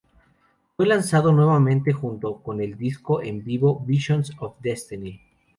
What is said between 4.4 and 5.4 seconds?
Destiny.